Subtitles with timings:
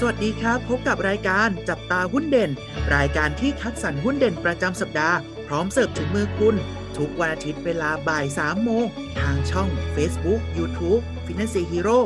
[0.00, 2.50] สวัสดีครับ พบกับรายการจับตาหุ้นเด่น
[2.96, 6.54] รายการที่คัดสรรหุ้นเด่นประจำสัปดาห์ พร้อมเสิร์ฟถึงมือคุณ
[6.96, 8.84] ทุกวันอาทิตย์เวลาบ่าย3โมง
[9.20, 12.00] ทางช่อง Facebook YouTube Finance Hero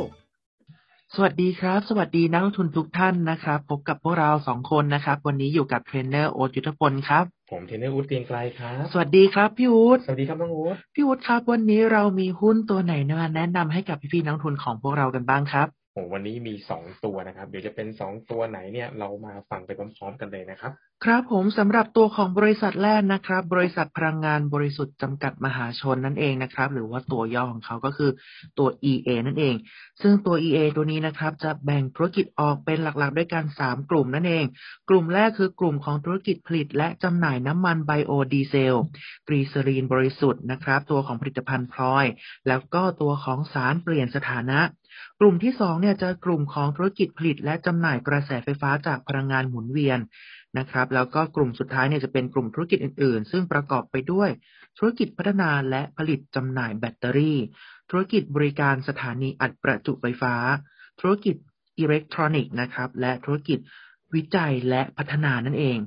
[1.15, 20.71] สวัสดีครับ สวัสดีนักลงทุนทุกท่านนะครับ พบกับพวกเราสองคนนะครับ วันนี้อยู่กับเทรนเนอร์โอ๊ตยุทธพลครับผมเทรนเนอร์อู๊ดเกรียงไกรครับ สวัสดีครับพี่อู๊ดสวัสดีครับน้องโอ๊ตพี่อู๊ดครับ วันนี้เรามีหุ้นตัวไหนมาแนะนำให้กับพี่ๆนักลงทุนของพวกเรากันบ้างครับ โอ้วันนี้มีสองตัวนะครับ เดี๋ยวจะเป็นสองตัวไหนเนี่ย เรามาฟังไปพร้อมๆกันเลยนะครับ
[21.05, 28.11] ครับผมสำหรับตัวของบริษัทแรกนะครับ บริษัทพลังงานบริสุทธิ์จำกัดมหาชนนั่นเองนะครับ หรือว่าตัวย่อของเขาก็คือ
[28.59, 29.55] ตัว EA นั่นเอง
[30.01, 34.45] ซึ่งตัว EA ตัวนี้นะครับ จะแบ่งธุรกิจออกเป็นหลักๆ ด้วยกัน 3 กลุ่มนั่นเอง
[34.89, 38.75] กลุ่มแรกคือกลุ่มของธุรกิจผลิต และจำหน่ายน้ำมันไบโอดีเซล
[39.27, 42.05] กลีเซอรีนบริสุทธิ์นะครับ ตัวของผลิตภัณฑ์พลอย
[42.47, 44.59] แล้วก็ตัวของสารเปลี่ยนสถานะ
[45.19, 49.99] กลุ่มที่สองเนี่ยจะกลุ่มของธุรกิจผลิต และจำหน่ายกระแสไฟฟ้าจากพลังงานหมุนเวียน
[50.57, 54.29] นะครับ แล้วก็กลุ่มสุดท้ายเนี่ยจะเป็นกลุ่มธุรกิจอื่น ๆ ซึ่งประกอบไปด้วย
[54.77, 57.39] ธุรกิจพัฒนาและผลิตจำหน่ายแบตเตอรี่
[57.89, 60.33] ธุรกิจบริการสถานีอัดประจุไฟฟ้า
[61.01, 61.35] ธุรกิจ
[61.79, 63.59] อิเล็กทรอนิกส์นะครับ และธุรกิจ
[64.15, 65.77] วิจัยและพัฒนานั่นเอง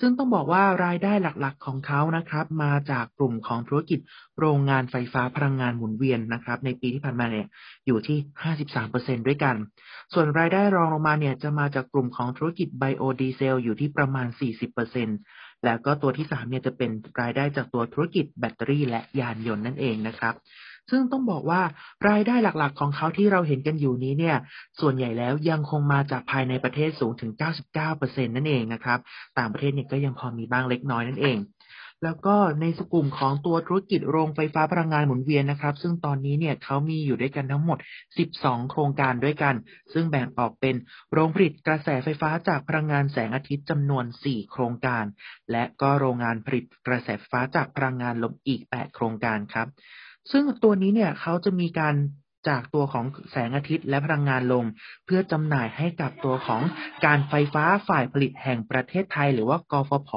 [0.00, 4.00] ซึ่งต้องบอกว่ารายได้หลักๆของเขานะครับ มาจากกลุ่มของธุรกิจ
[4.38, 7.46] โรงงานไฟฟ้าพลังงานหมุนเวียนนะครับ ในปีที่ผ่านมาเนี่ย
[7.86, 8.18] อยู่ที่
[8.74, 9.56] 53%ด้วยกัน
[10.14, 14.26] ส่วนรายได้รองลงมาเนี่ยจะมาจากกลุ่มของธุรกิจไบโอดีเซลอยู่ที่ประมาณ
[14.96, 20.34] 40%แล้วก็ตัวที่3เนี่ยจะเป็นรายได้จากตัวธุรกิจแบตเตอรี่และยานยนต์นั่นเองนะครับ
[20.90, 21.62] ซึ่งต้องบอกว่า
[22.08, 24.36] รายได้หลักๆ ของเขาที่เราเห็นกันอยู่นี้เนี่ย
[24.80, 27.32] ส่วนใหญ่แล้วยังคงมาจากภายในประเทศสูงถึง
[27.82, 28.98] 99%นั่นเองนะครับ
[29.38, 31.38] ต่างประเทศเนี่ยก็ยังพอมีบ้างเล็กน้อยนั่นเอง
[32.04, 37.78] แล้วก็ในสกลุ่มของตัวธุรกิจโรงไฟฟ้าพลังงานหมุนเวียนนะครับ ซึ่งตอนนี้เนี่ยเขามีอยู่ด้วยกันทั้งหมด
[38.24, 39.54] 12 โครงการด้วยกัน
[39.92, 40.74] ซึ่งแบ่งออกเป็น
[41.12, 45.04] โรงผลิตกระแสไฟฟ้าจากพลังงานแสงอาทิตย์จำนวน 4 โครงการ
[45.52, 49.68] และก็โรงงานผลิตกระแสไฟฟ้าจากพลังงานลมอีก 8 โครงการครับ
[50.30, 51.94] ซึ่งตัวนี้เนี่ยเขาจะมีการ
[52.48, 54.66] จากตัวของแสงอาทิตย์และพลังงานลม
[55.04, 56.62] เพื่อจำหน่ายให้กับตัวของ
[57.06, 60.10] การไฟฟ้าฝ่ายผลิตแห่งประเทศไทย หรือว่ากฟผ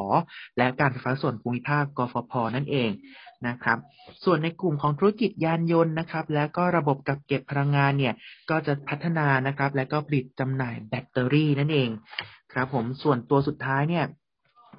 [0.58, 2.90] และการไฟฟ้าส่วนภูมิภาคกฟผ นั่นเอง
[3.48, 3.78] นะครับ
[4.24, 8.14] ส่วนในกลุ่มของธุรกิจยานยนต์นะครับ และก็ระบบกักเก็บพลังงานเนี่ย
[8.50, 11.90] ก็จะพัฒนานะครับ และก็ผลิตจำหน่ายแบตเตอรี่นั่นเอง
[12.54, 14.06] ครับผมส่วนตัวสุดท้ายเนี่ย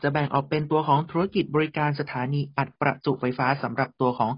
[0.03, 4.33] จะแบ่งออกเป็นตัวของธุรกิจบริการสถานีอัดประจุไฟฟ้าสำหรับตัวของ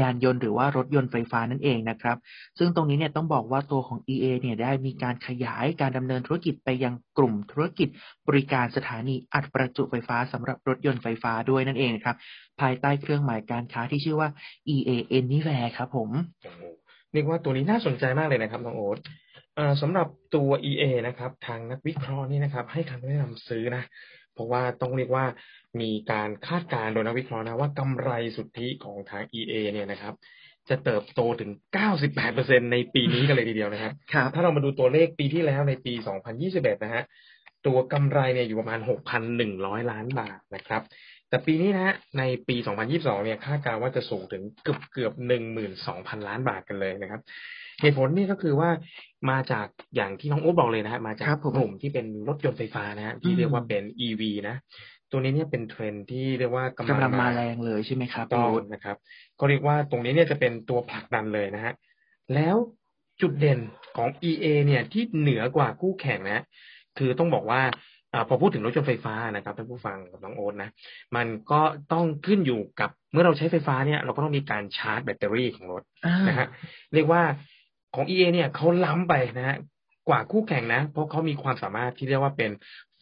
[0.00, 2.16] ยานยนต์หรือว่ารถยนต์ไฟฟ้านั่นเองนะครับ
[2.58, 7.88] ซึ่งตรงนี้เนี่ยต้องบอกว่าตัวของ EA เนี่ยได้มีการขยายการดำเนินธุรกิจไปยังกลุ่มธุรกิจ
[8.28, 12.16] บริการสถานีอัดประจุไฟฟ้าสำหรับรถยนต์ไฟฟ้าด้วยนั่นเองนะครับ
[12.60, 14.28] ภายใต้เครื่องหมายการค้าที่ชื่อว่า
[14.74, 16.10] EA Anywhere ครับผม
[17.12, 18.98] เรียกว่าตัวนี้น่าสนใจมากเลยนะครับน้องโอ๊ต
[19.82, 23.82] สำหรับตัว EA นะครับ ทางนักวิเคราะห์นี่นะครับ ให้คำแนะนำซื้อนะ
[24.36, 25.24] เพราะว่าต้องเรียกว่า
[25.80, 30.14] มีการคาดการณ์โดยนักวิเคราะห์นะว่ากำไรสุทธิของทาง EA เนี่ยนะครับ
[30.68, 31.50] จะเติบโตถึง
[32.10, 35.92] 98%ในปีนี้กันเลยทีเดียวนะครับครับถ้าเรามาดูตัวเลขปีที่แล้วในปี
[36.38, 37.04] 2021 นะฮะ
[37.66, 38.80] ตัวกำไรเนี่ยอยู่ประมาณ
[39.34, 40.82] 6,100 ล้านบาทนะครับ
[41.28, 42.56] แต่ปีนี้นะฮะในปี
[42.90, 45.12] 2022 เนี่ยคาดการณ์ว่าจะสูงถึงเกือบเกือบ
[45.70, 47.20] 12,000 ล้านบาทกันเลยนะครับ
[47.80, 48.70] เหตุผลนี่ก็คือว่า
[49.30, 49.66] มาจาก
[49.96, 54.56] อย่างที่น้องโอ๊ตบอกเลยนะฮะมาจากครับผมกลุ่มที่เป็นรถยนต์ไฟฟ้านะฮะที่เรียกว่าเป็น EV นะ
[55.10, 58.96] ตัวนี้เนี่ยเป็นเทรนด์ที่เรียกว่ากำกำลังมาแรงเลยใช่ไหมครับต้พี่องอู๊ดนะครับ
[59.40, 61.72] ก็เรียกว่าตรงนี้เนี่ยจะเป็นตัวผลักดันเลยนะฮะ
[62.34, 62.56] แล้ว
[63.20, 63.60] จุดเด่น
[63.96, 66.44] ของ EA เนี่ยที่เหนือกว่าคู่แข่งนะ
[66.98, 67.60] คือต้องบอกว่า
[68.12, 70.70] อาพอพูดถึงรถยนต์ไฟฟ้านะครับท่านผู้ฟังกับน้องโอ๊ตนะ
[71.16, 71.60] มันก็
[71.92, 76.48] ต้องขึ้นอยู่กับเมื่อเราใช้ไฟฟ้าเนี่ยเราก็ต้องมีการชาร์จแบตเตอรี่ของรถอ่านะฮะ
[76.94, 77.22] เรียกว่า
[77.94, 79.56] ของ EA เนี่ยเขาล้ำไปนะฮะ
[80.08, 82.50] กว่าคู่แข่งนะ เพราะเขามีความสามารถที่เรียกว่าเป็น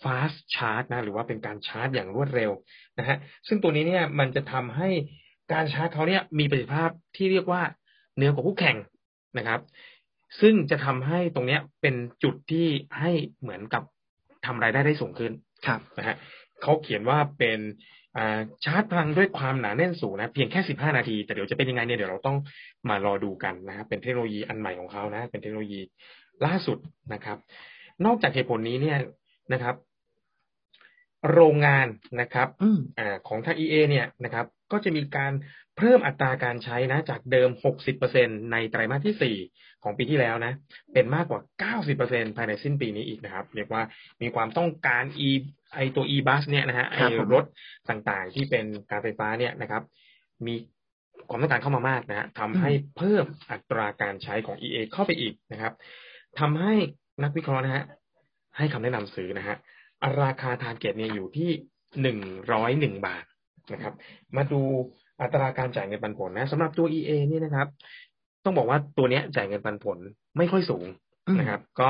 [0.02, 2.50] fast charge นะ หรือว่าเป็นการชาร์จอย่างรวดเร็ว
[2.98, 3.16] นะฮะ
[3.48, 4.88] ซึ่งตัวนี้เนี่ยมันจะทำให้
[5.52, 7.62] การชาร์จเขาเนี่ยมีประสิทธิภาพที่เรียกว่า
[8.14, 8.76] เหนือกว่าคู่แข่ง
[9.38, 9.60] นะครับ
[10.40, 12.66] ซึ่งจะทำให้ตรงเนี้ยเป็นจุดที่
[13.00, 13.82] ให้เหมือนกับ
[14.46, 15.32] ทำรายได้ได้สูงขึ้น
[15.66, 16.16] ครับนะฮะ
[16.62, 17.60] เขาเขียนว่าเป็น
[18.16, 22.36] อ่าชาร์จพลังด้วยความหนาแน่นสูงนะเพียงแค่ 15 นาที แต่เดี๋ยวจะเป็นยังไงเนี่ยเดี๋ยวเราต้อง
[22.88, 25.80] มารอดูกันนะฮะเป็นเทคโนโลยีอันใหม่ของเขานะ เป็นเทคโนโลยี
[26.46, 26.78] ล่าสุด
[27.12, 27.38] นะครับ
[28.06, 28.98] นอกจากเหตุผลนี้เนี่ย
[29.52, 29.74] นะครับ
[31.32, 31.86] โรงงาน
[32.20, 35.32] นะครับอืมอาของทาง EA เนี่ยนะครับก็จะมีการ
[35.78, 37.50] เพิ่มอัตราการใช้นะ จากเดิม
[38.00, 40.52] 60%ในไตรมาสที่ 4 ของปีที่แล้วนะ
[40.92, 41.40] เป็นมากกว่า
[41.88, 43.82] 90%ภายในสิ้นปีนี้อีกนะครับ เรียกว่า
[44.22, 45.30] มีความต้องการ e
[45.74, 47.44] ไอตัว e-bus เนี่ยนะฮะไอครับผมรถ
[47.90, 49.82] ต่างๆ ที่เป็นการไฟฟ้าเนี่ยนะครับ
[50.46, 50.54] มี
[51.30, 55.72] ความต้องการเข้ามามากนะฮะทำให้เพิ่มอัตราการใช้ของ EA เข้าไปอีกนะครับ
[56.40, 56.74] ทำให้
[57.22, 57.84] นักวิเคราะห์นะฮะ
[58.56, 59.56] ให้คำแนะนำซื้อนะฮะ
[60.22, 61.50] ราคาทาร์เก็ตเนี่ยอยู่ที่
[62.02, 62.18] หนึ่ง
[62.52, 63.24] ร้อยหนึ่งบาท
[63.72, 63.94] นะครับ
[64.36, 64.60] มาดู
[65.20, 67.68] อัตราการจ่ายเงินปันผลนะสำหรับตัว EA นี่นะครับ
[68.44, 69.98] ต้องบอกว่าตัวเนี้ยจ่ายเงินปันผล
[70.38, 70.86] ไม่ค่อยสูง
[71.38, 71.88] นะครับ ก็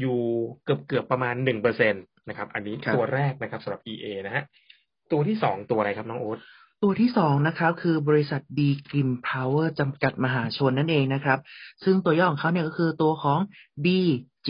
[0.00, 0.18] อยู่
[0.64, 4.44] เกือบเกือบประมาณหนึ่งเปอร์เซ็นตนะครับ อันนี้ตัวแรกนะครับสำหรับ EA นะฮะ
[5.12, 6.38] ตัวที่สองตัวอะไรครับน้องโอ๊ต
[6.82, 8.58] ตัวที่สองนะครับคือบริษัท B
[8.88, 11.38] Grim Power จำกัดมหาชนนั่นเองนะครับ
[11.84, 13.38] ซึ่งตัวย่อของเขาเนี่ยก็คือตัวของ
[13.84, 13.86] B
[14.46, 14.48] G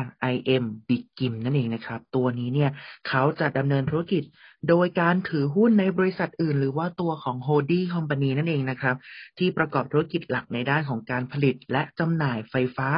[0.00, 2.70] R I M B Grim นั่นเองนะครับ ตัวนี้เนี่ย
[3.08, 4.22] เขาจะดำเนินธุรกิจ
[4.68, 8.96] โดยการถือหุ้นในบริษัทอื่น หรือว่าตัวของ h o l d i Company นั่นเองนะครับ
[9.38, 12.88] ที่ประกอบธุรกิจหลักในด้านของการผลิต และจำหน่ายไฟฟ้า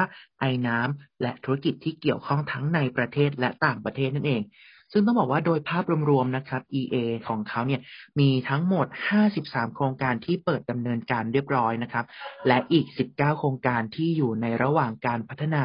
[0.40, 4.43] ไอ้น้ำและธุรกิจที่เกี่ยวข้องทั้งในประเทศและต่างประเทศนั่นเอง
[4.94, 6.96] ซึ่งต้องบอกว่าโดยภาพรวมๆนะครับ EA
[7.29, 7.81] ของเขาเนี่ย
[8.20, 8.87] มีทั้งหมด
[9.31, 12.05] 53 โครงการที่เปิดดำเนินการเรียบร้อยนะครับ
[12.46, 15.64] และอีก 19 โครงการที่อยู่ในระหว่างการพัฒนา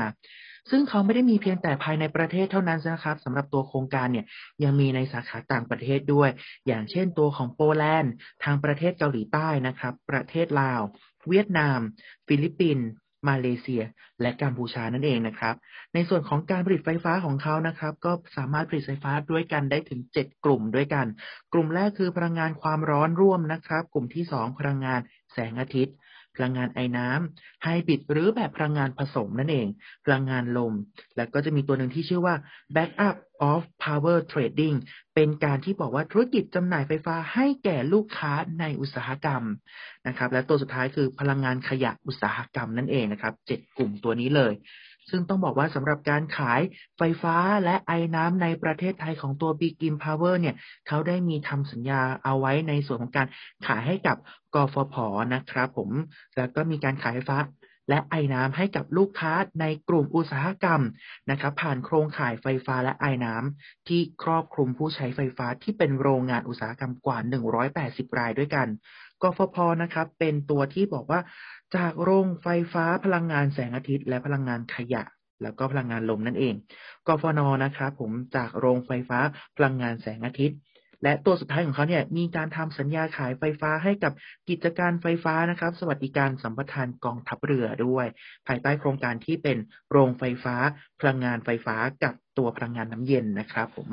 [0.70, 4.26] ซึ่งเขาไม่ได้มีเพียงแต่ภายในประเทศเท่านั้นนะครับสำหรับตัวโครงการเนี่ย
[4.64, 6.30] ยังมีในสาขาต่างประเทศด้วย
[6.68, 10.82] อย่างเช่นตัวของโปแลนด์ ทางประเทศเกาหลีใต้นะครับ ประเทศลาว
[11.30, 11.80] เวียดนาม
[12.28, 12.88] ฟิลิปปินส์
[13.30, 13.84] มาเลเซีย
[14.22, 15.56] และกัมพูชานั่นเองนะครับ
[15.94, 21.06] ในส่วนของการผลิตไฟฟ้าของเขานะครับ ก็สามารถผลิตไฟฟ้าด้วยกันได้ถึง 7 กลุ่มด้วยกัน
[21.54, 25.00] กลุ่มแรกคือพลังงานความร้อนร่วมนะครับ กลุ่มที่ 2 พลังงาน
[25.34, 25.96] แสงอาทิตย์
[26.38, 29.68] พลังงานไอ้น้ำไฮบริดหรือแบบพลังงานผสมนั่นเอง
[30.06, 30.74] พลังงานลม
[31.16, 32.36] และก็จะมีตัวหนึ่งที่ชื่อว่า
[32.76, 33.16] backup
[33.52, 34.78] of power trading
[35.16, 39.44] เป็นการที่บอกว่าธุรกิจจำหน่ายไฟฟ้าให้แก่ลูกค้าในอุตสาหกรรม
[40.08, 44.54] นะครับ และตัวสุดท้ายคือพลังงานขยะอุตสาหกรรมนั่นเองนะครับเจ็ดกลุ่มตัวนี้เลย
[45.10, 46.62] ซึ่งต้องบอกว่าสำหรับการขาย
[46.98, 50.56] ไฟฟ้าและไอ้น้ำในประเทศไทยของตัว Big i m Power เนี่ย
[50.88, 53.28] เขาได้มีทำสัญญาเอาไว้ในส่วนของการ
[53.68, 54.18] ขายให้กับ
[54.56, 54.96] กฟผ
[55.34, 55.90] นะครับผม
[56.38, 57.40] แล้วก็มีการขายไฟฟ้า
[57.90, 60.82] และไอ้น้ำให้กับลูกค้าในกลุ่มอุตสาหกรรม
[61.32, 67.18] นะครับผ่านโครงข่ายไฟฟ้าและไอ้น้ำที่ครอบคลุมผู้ใช้ไฟฟ้าที่เป็นโรงงานอุตสาหกรรมกว่า
[67.68, 68.68] 180 รายด้วยกัน
[69.22, 71.20] กฟผนะครับเป็นตัวที่บอกว่า
[71.76, 75.04] จากโรงไฟฟ้าพลังงานแสงอาทิตย์ และพลังงานขยะ
[75.44, 76.56] แล้วก็พลังงานลมนั่นเอง
[77.08, 79.20] กฟนนะครับผมจากโรงไฟฟ้า
[79.58, 80.58] พลังงานแสงอาทิตย์
[81.04, 84.14] และตัวสุดท้ายของเขาเนี่ยมีการทำสัญญาขายไฟฟ้าให้กับ
[84.50, 88.06] กิจการไฟฟ้านะครับ สวัสดิการสัมปทานกองทัพเรือด้วย
[88.48, 89.58] ภายใต้โครงการที่เป็น
[89.92, 90.56] โรงไฟฟ้า
[91.00, 93.90] พลังงานไฟฟ้ากับตัวพลังงานน้ำเย็นนะครับผม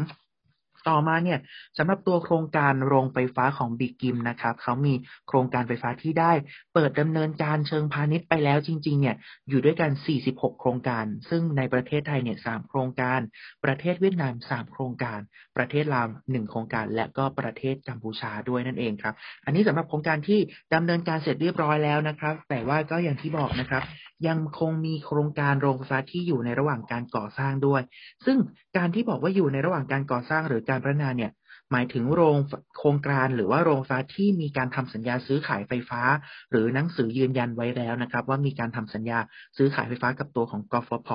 [0.88, 1.38] ต่อมาเนี่ย
[1.78, 4.94] สำหรับตัวโครงการโรงไฟฟ้าของบิกิมนะครับเขามี
[5.28, 6.32] โครงการไฟฟ้าที่ได้
[6.74, 9.16] เปิดดำเนินการเชิงพาณิชย์ไปแล้วจริง ๆ เนี่ย
[9.48, 9.90] อยู่ด้วยกัน
[10.24, 13.20] 46 โครงการ ซึ่งในประเทศไทยเนี่ย3โครงการ
[13.64, 15.20] ประเทศเวียดนาม 3 โครงการ
[15.56, 19.14] ประเทศลาว 1 โครงการ และก็ประเทศกัมพูชาด้วยนั่นเองครับ
[19.44, 20.40] อันนี้สำหรับโครงการที่
[20.74, 23.84] ดำเนินการเสร็จเรียบร้อยแล้วนะครับ แต่ว่าก็อย่างที่บอกนะครับ
[24.28, 27.82] ยังคงมีโครงการโรงไฟฟ้าที่อยู่ในระหว่างการก่อสร้างด้วย
[28.26, 28.38] ซึ่ง
[28.76, 31.32] การที่บอกว่าอยู่ในระหว่างการก่อสร้างหรือการการพัฒนาเนี่ย
[31.72, 32.36] หมายถึงโรง
[32.78, 36.02] โครงการหรือว่าโรงไฟฟ้าที่มีการทำสัญญาซื้อขายไฟฟ้า
[36.50, 39.18] หรือหนังสือยืนยันไว้แล้วนะครับ ว่ามีการทำสัญญา
[39.56, 41.10] ซื้อขายไฟฟ้ากับตัวของกฟผ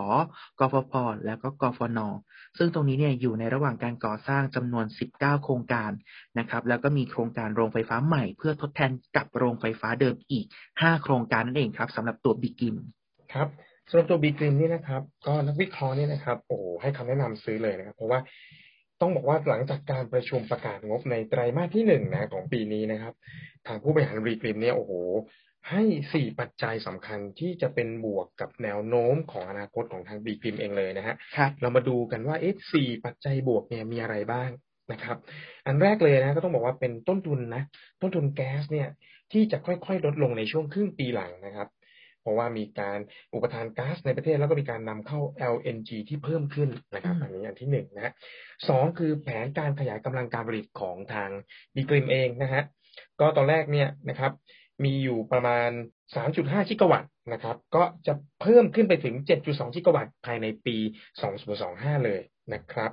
[0.59, 0.93] กฟพ
[1.25, 1.99] แล้วก็กฟน
[2.57, 4.85] ซึ่งตรงนี้เนี่ยอยู่ในระหว่างการก่อสร้างจำนวน
[5.15, 5.91] 19 โครงการ
[6.39, 10.45] นะครับ แล้วก็มีโครงการโรงไฟฟ้าใหม่ เพื่อทดแทนกับโรงไฟฟ้าเดิมอีก
[10.75, 12.75] 5 โครงการนั่นเองครับสำหรับตัวบิกิม
[13.33, 13.47] ครับ
[13.89, 18.19] สำหรับตัวบีกริมนี่นะครับ ก็นักวิเคราะห์นี่นะครับ โอ้ให้คำแนะนำซื้อเลยนะครับ เพราะว่า
[19.01, 23.13] ต้องบอกว่าหลังจากการประชุมประกาศงบในไตรมาสที่หนึ่งนะของปีนี้นะครับ
[23.67, 24.93] ทางผู้บริหารบีกริมเนี่ยโอ้โห
[25.69, 31.15] ให้สี่ปัจจัยสำคัญที่จะเป็นบวกกับแนวโน้มของอนาคตของทางบีกริมเองเลยนะฮะ
[31.61, 34.49] เรามาดูกันว่าเอ๊ะสี่ปัจจัยบวกเนี่ยมีอะไรบ้าง
[34.91, 35.17] นะครับ
[35.65, 37.63] อันแรกเลยนะก็ต้องบอกว่าเป็นต้นทุนนะ
[38.01, 38.89] ต้นทุนแก๊สเนี่ย
[39.31, 41.67] ที่จะค่อยๆ ลดลงในช่วงครึ่งปีหลังนะครับ
[42.21, 42.99] เพราะว่ามีการ
[43.33, 45.19] อุปทานก๊าซในประเทศแล้วก็มีการนำเข้า
[45.53, 48.13] LNG ที่เพิ่มขึ้นนะครับอันนี้อันที่หนึ่งนะฮะ
[48.69, 51.29] สองคือแผนการขยายกำลังการผลิตของทาง
[51.75, 52.63] ดีกริมเองนะฮะ
[53.19, 54.31] ก็ตอนแรกเนี่ยนะครับ
[54.83, 55.69] มีอยู่ประมาณ
[56.19, 60.77] 3.5 กิกะวัตต์นะครับ ก็จะเพิ่มขึ้นไปถึง 7.2 กิกะวัตต์ภายในปี
[61.41, 62.21] 2025 เลย
[62.53, 62.91] นะครับ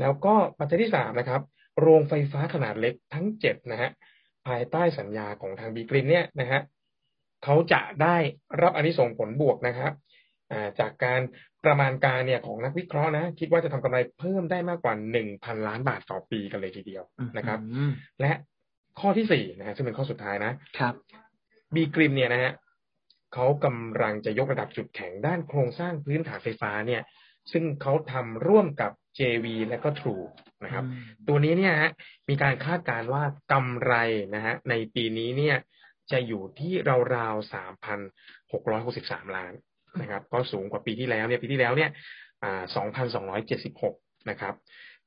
[0.00, 1.42] แล้วก็ปัจจัยที่สามนะครับ
[1.80, 3.90] โรงไฟฟ้าขนาดเล็กทั้งเจ็ดนะฮะ
[4.46, 6.60] ภายใต้สัญญาของทางบีกรินเนี่ยนะฮะ
[7.44, 8.16] เขาจะได้
[8.62, 9.92] รับอนนิสงผลบวกนะครับ
[10.80, 11.20] จากการ
[11.64, 17.04] ประมาณการเนี่ยของนักวิเคราะห์นะ คิดว่าจะทำกำไรเพิ่มได้มากกว่าหนึ่งพันล้านบาทต่อปีกันเลยทีเดียว
[17.36, 17.58] นะครับ
[18.20, 18.32] และ
[19.00, 20.94] ข้อที่สี่นะฮะซึ่งเป็นข้อสุดท้ายนะครับ
[21.74, 22.52] บีกริมเนี่ยนะฮะ
[23.34, 27.02] เขากำลังจะยกระดับจุดแข็งด้านโครงสร้างพื้นฐานไฟฟ้าเนี่ย
[27.52, 30.24] ซึ่งเขาทำร่วมกับ JV และก็ True
[30.64, 30.84] นะครับ
[31.28, 31.90] ตัวนี้เนี่ยฮะ
[32.28, 33.94] มีการคาดการณ์ว่ากำไร
[34.34, 35.56] นะฮะในปีนี้เนี่ย
[36.12, 36.72] จะอยู่ที่
[37.16, 38.00] ราวๆสามพัน
[38.52, 39.52] หกร้อยหกสิบสามล้าน
[40.00, 41.90] นะครับ ก็สูงกว่าปีที่แล้วเนี่ยปีที่แล้วเนี่ย
[42.42, 42.62] อ่า
[43.66, 44.54] 2,276นะครับ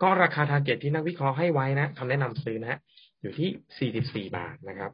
[0.02, 2.80] ก็ราคา target ที่นักวิเคราะห์ให้ไว้นะคำแนะนำซื้อนะ
[3.22, 3.92] อยู่ที่
[4.30, 4.92] 44 บาทนะครับ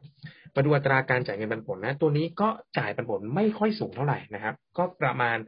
[0.54, 2.48] มาดูอัตราการจ่ายเงินปันผลนะ ตัวนี้ก็
[2.78, 5.38] จ่ายปันผลไม่ค่อยสูงเท่าไหร่นะครับ ก็ประมาณ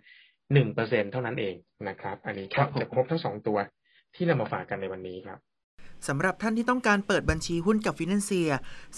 [0.51, 1.55] 1%เท่านั้นเอง
[1.89, 3.59] นะครับ อันนี้ครัก็บผมจะครบทั้งสองตัว
[4.15, 5.39] ที่นำมาฝากกันในวันนี้ครับ
[6.09, 8.51] สำหรับท่านที่ต้องการเปิดบัญชีหุ้นกับฟินแลนเซีย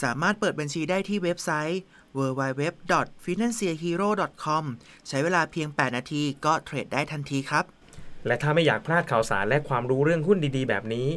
[0.02, 1.80] สามารถเปิดบัญชีได้ที่เว็บไซต์
[2.18, 4.64] www.financierhero.com
[5.08, 7.64] ใช้เวลาเพียง 8 นาทีก็เทรดได้ทันทีครับ
[8.26, 11.08] และถ้าไม่อยากพลาดข่าวสารและความรู้เรื่องหุ้นดีๆ แบบนี้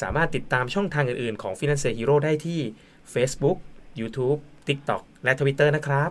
[0.00, 2.60] สามารถติดตามช่องทางอื่นๆ ของ Financial Hero ได้ที่
[3.14, 3.58] Facebook,
[4.00, 6.10] YouTube, TikTok และ Twitter นะครับ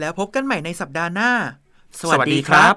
[0.00, 1.30] แล้วพบกันใหม่ในสัปดาห์หน้า
[2.00, 2.74] สวัสดีครับ